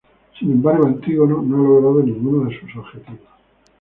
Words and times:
Sin 0.39 0.51
embargo, 0.53 0.87
Antígono 0.87 1.43
no 1.43 1.57
ha 1.57 1.61
logrado 1.61 2.01
ninguno 2.01 2.49
de 2.49 2.59
sus 2.59 2.75
objetivos. 2.75 3.19